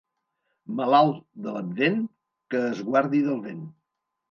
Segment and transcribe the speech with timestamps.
[0.79, 2.01] Malalt de l'Advent
[2.55, 3.65] que es guardi del vent.